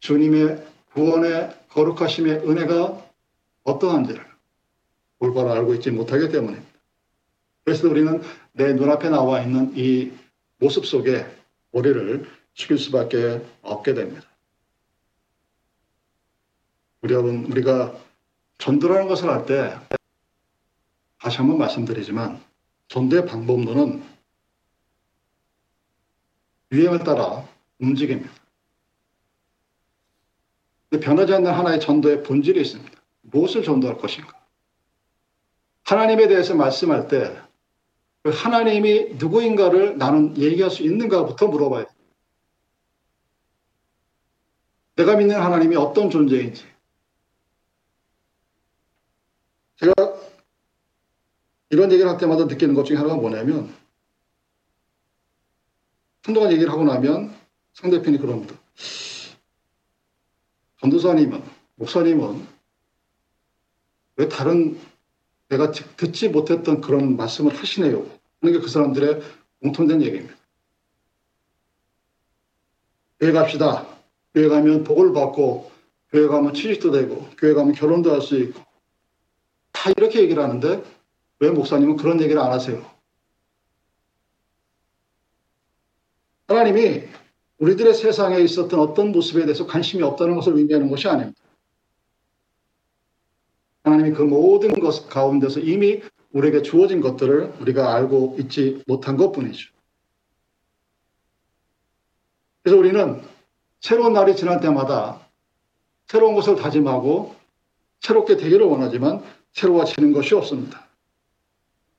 주님의 0.00 0.62
구원의 0.92 1.58
거룩하심의 1.70 2.48
은혜가 2.48 3.02
어떠한지를 3.64 4.22
올바로 5.18 5.52
알고 5.52 5.74
있지 5.74 5.90
못하기 5.90 6.28
때문입니다. 6.28 6.70
그래서 7.64 7.88
우리는 7.88 8.22
내 8.52 8.74
눈앞에 8.74 9.08
나와 9.08 9.40
있는 9.40 9.72
이 9.74 10.12
모습 10.58 10.84
속에 10.84 11.26
우리를 11.72 12.30
죽일 12.52 12.78
수밖에 12.78 13.42
없게 13.62 13.94
됩니다. 13.94 14.26
우리 17.00 17.14
여러분, 17.14 17.46
우리가 17.46 17.96
전도라는 18.58 19.08
것을 19.08 19.30
할 19.30 19.46
때 19.46 19.78
다시 21.18 21.38
한번 21.38 21.58
말씀드리지만 21.58 22.40
전도의 22.88 23.26
방법론은 23.26 24.04
유행을 26.72 26.98
따라 27.00 27.48
움직입니다. 27.78 28.45
변하지 31.00 31.34
않는 31.34 31.52
하나의 31.52 31.80
전도의 31.80 32.22
본질이 32.22 32.60
있습니다. 32.60 32.92
무엇을 33.22 33.62
전도할 33.62 33.98
것인가? 33.98 34.32
하나님에 35.84 36.28
대해서 36.28 36.54
말씀할 36.54 37.08
때그 37.08 38.30
하나님이 38.30 39.14
누구인가를 39.14 39.98
나는 39.98 40.36
얘기할 40.36 40.70
수 40.70 40.82
있는가부터 40.82 41.48
물어봐야 41.48 41.84
돼. 41.84 41.94
내가 44.96 45.16
믿는 45.16 45.40
하나님이 45.40 45.76
어떤 45.76 46.10
존재인지, 46.10 46.64
제가 49.76 49.92
이런 51.70 51.92
얘기를 51.92 52.10
할 52.10 52.18
때마다 52.18 52.46
느끼는 52.46 52.74
것 52.74 52.84
중에 52.84 52.96
하나가 52.96 53.16
뭐냐면 53.16 53.74
한동안 56.22 56.50
얘기를 56.52 56.72
하고 56.72 56.84
나면 56.84 57.34
상대편이 57.74 58.18
그럽니다. 58.18 58.54
전도사님은 60.86 61.42
목사님은 61.76 62.46
왜 64.16 64.28
다른 64.28 64.78
내가 65.48 65.70
듣지 65.70 66.28
못했던 66.28 66.80
그런 66.80 67.16
말씀을 67.16 67.54
하시네요. 67.54 68.06
하는 68.40 68.52
게 68.52 68.60
그 68.60 68.68
사람들의 68.68 69.22
공통된 69.62 70.02
얘기입니다. 70.02 70.34
교회 73.20 73.32
갑시다. 73.32 73.86
교회 74.34 74.48
가면 74.48 74.84
복을 74.84 75.12
받고 75.12 75.70
교회 76.10 76.26
가면 76.26 76.54
취직도 76.54 76.90
되고 76.92 77.28
교회 77.38 77.54
가면 77.54 77.74
결혼도 77.74 78.12
할 78.12 78.20
수 78.20 78.38
있고 78.38 78.62
다 79.72 79.90
이렇게 79.96 80.20
얘기를 80.20 80.42
하는데 80.42 80.82
왜 81.40 81.50
목사님은 81.50 81.96
그런 81.96 82.20
얘기를 82.20 82.40
안 82.40 82.52
하세요? 82.52 82.84
하나님이 86.48 87.08
우리들의 87.58 87.94
세상에 87.94 88.38
있었던 88.40 88.78
어떤 88.78 89.12
모습에 89.12 89.44
대해서 89.44 89.66
관심이 89.66 90.02
없다는 90.02 90.34
것을 90.34 90.56
의미하는 90.56 90.90
것이 90.90 91.08
아닙니다. 91.08 91.40
하나님이 93.82 94.12
그 94.12 94.22
모든 94.22 94.78
것 94.80 95.08
가운데서 95.08 95.60
이미 95.60 96.02
우리에게 96.32 96.62
주어진 96.62 97.00
것들을 97.00 97.54
우리가 97.60 97.94
알고 97.94 98.36
있지 98.40 98.82
못한 98.86 99.16
것 99.16 99.32
뿐이죠. 99.32 99.70
그래서 102.62 102.78
우리는 102.78 103.22
새로운 103.80 104.12
날이 104.12 104.34
지날 104.34 104.60
때마다 104.60 105.20
새로운 106.08 106.34
것을 106.34 106.56
다짐하고 106.56 107.34
새롭게 108.00 108.36
되기를 108.36 108.66
원하지만 108.66 109.22
새로워지는 109.52 110.12
것이 110.12 110.34
없습니다. 110.34 110.86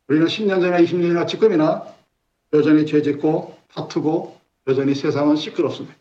우리는 0.08 0.28
10년 0.28 0.62
전이나 0.62 0.78
20년이나 0.82 1.28
지금이나 1.28 1.88
여전히 2.54 2.86
죄 2.86 3.02
짓고 3.02 3.58
다투고 3.70 4.37
여전히 4.68 4.94
세상은 4.94 5.36
시끄럽습니다. 5.36 5.98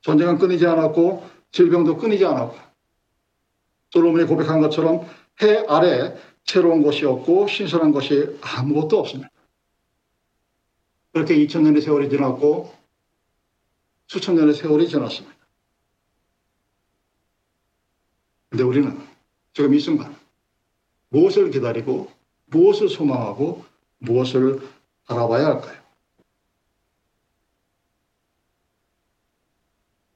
전쟁은 0.00 0.38
끊이지 0.38 0.66
않았고 0.66 1.28
질병도 1.52 1.98
끊이지 1.98 2.24
않았고 2.24 2.56
솔로몬이 3.90 4.24
고백한 4.24 4.60
것처럼 4.60 5.06
해 5.42 5.64
아래 5.68 6.16
새로운 6.44 6.82
것이 6.82 7.04
없고 7.04 7.46
신선한 7.46 7.92
것이 7.92 8.38
아무것도 8.42 8.98
없습니다. 8.98 9.30
그렇게 11.12 11.36
2000년의 11.36 11.80
세월이 11.82 12.10
지났고 12.10 12.74
수천 14.08 14.34
년의 14.34 14.54
세월이 14.54 14.88
지났습니다. 14.88 15.34
근데 18.50 18.64
우리는 18.64 19.00
지금 19.52 19.74
이 19.74 19.80
순간 19.80 20.16
무엇을 21.08 21.50
기다리고 21.50 22.10
무엇을 22.46 22.88
소망하고 22.88 23.64
무엇을 23.98 24.60
알아봐야 25.06 25.46
할까요? 25.46 25.83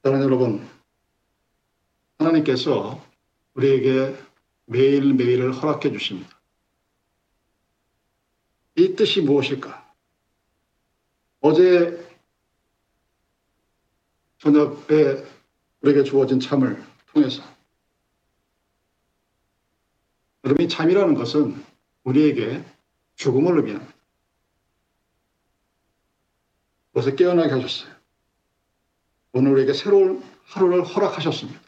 사랑하는 0.09 0.25
여러분, 0.25 0.67
하나님께서 2.19 3.05
우리에게 3.53 4.17
매일매일을 4.65 5.53
허락해 5.53 5.93
주십니다. 5.93 6.41
이 8.77 8.97
뜻이 8.97 9.21
무엇일까? 9.21 9.95
어제 11.41 12.09
저녁에 14.39 15.25
우리에게 15.83 16.05
주어진 16.05 16.41
잠을 16.41 16.83
통해서 17.13 17.43
여러분 20.45 20.65
이 20.65 20.69
잠이라는 20.71 21.15
것은 21.17 21.63
우리에게 22.05 22.65
죽음을 23.17 23.59
의미합니다. 23.59 23.95
그래서 26.93 27.15
깨어나게 27.15 27.53
하셨어요. 27.53 27.98
오늘 29.33 29.53
우리에게 29.53 29.73
새로운 29.73 30.23
하루를 30.45 30.85
허락하셨습니다. 30.85 31.61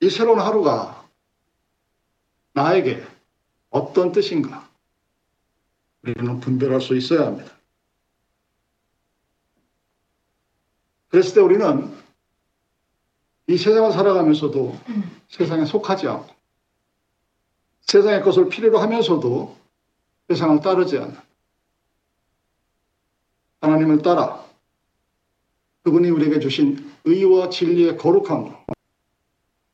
이 0.00 0.10
새로운 0.10 0.38
하루가 0.40 1.08
나에게 2.52 3.04
어떤 3.70 4.12
뜻인가 4.12 4.68
우리는 6.02 6.40
분별할 6.40 6.80
수 6.80 6.96
있어야 6.96 7.26
합니다. 7.26 7.52
그랬을 11.08 11.34
때 11.34 11.40
우리는 11.40 11.96
이 13.46 13.56
세상을 13.56 13.92
살아가면서도 13.92 14.78
세상에 15.28 15.64
속하지 15.64 16.08
않고 16.08 16.34
세상의 17.82 18.22
것을 18.22 18.48
필요로 18.48 18.78
하면서도 18.78 19.56
세상을 20.28 20.60
따르지 20.60 20.98
않는 20.98 21.16
하나님을 23.64 24.02
따라 24.02 24.44
그분이 25.84 26.10
우리에게 26.10 26.38
주신 26.38 26.92
의와 27.04 27.48
진리의 27.48 27.96
거룩함으로 27.96 28.64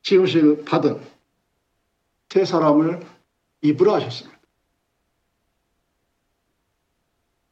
지으실 0.03 0.64
받은 0.64 1.00
새 2.29 2.44
사람을 2.44 3.05
입으라 3.62 3.94
하셨습니다. 3.94 4.40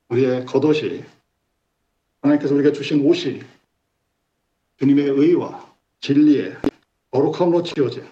우리의 0.08 0.46
겉옷이 0.46 1.04
하나님께서 2.22 2.54
우리가 2.54 2.72
주신 2.72 3.04
옷이 3.04 3.42
주님의 4.78 5.06
의와 5.06 5.74
진리의 6.00 6.56
거룩함으로 7.10 7.62
지어진 7.64 8.06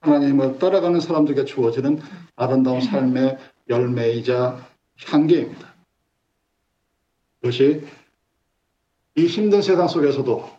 하나님을 0.00 0.58
따라가는 0.58 1.00
사람들에게 1.00 1.44
주어지는 1.44 2.00
아름다운 2.36 2.80
삶의 2.80 3.38
열매이자 3.68 4.66
향기입니다. 5.06 5.73
그것이 7.44 7.86
이 9.16 9.26
힘든 9.26 9.60
세상 9.60 9.86
속에서도 9.86 10.50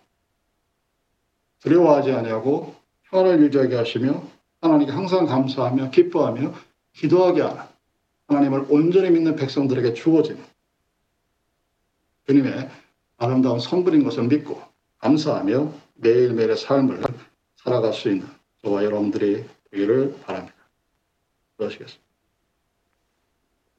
두려워하지 1.61 2.11
아니하고 2.11 2.75
평안을 3.05 3.41
유지하게 3.41 3.75
하시며 3.75 4.21
하나님께 4.61 4.91
항상 4.91 5.25
감사하며 5.25 5.89
기뻐하며 5.89 6.53
기도하게 6.93 7.41
하는 7.41 7.63
하나님을 8.27 8.67
온전히 8.69 9.09
믿는 9.09 9.35
백성들에게 9.35 9.95
주어진 9.95 10.37
주님의 12.27 12.69
아름다운 13.17 13.59
선물인 13.59 14.03
것을 14.03 14.27
믿고 14.27 14.61
감사하며 14.99 15.73
매일매일의 15.95 16.55
삶을 16.55 17.01
살아갈 17.55 17.93
수 17.93 18.09
있는 18.09 18.27
저와 18.61 18.83
여러분들이 18.83 19.43
되기를 19.71 20.19
바랍니다. 20.21 20.55
그러시겠습니다. 21.57 22.04